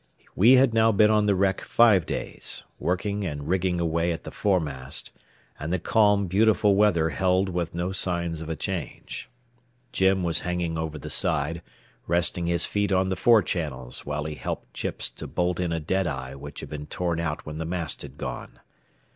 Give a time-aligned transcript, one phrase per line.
[0.35, 4.31] We had now been on the wreck five days, working and rigging away at the
[4.31, 5.11] foremast,
[5.59, 9.29] and the calm, beautiful weather held with no signs of a change.
[9.91, 11.61] Jim was hanging over the side,
[12.07, 15.79] resting his feet on the fore channels while he helped Chips to bolt in a
[15.79, 18.59] deadeye which had been torn out when the mast had gone.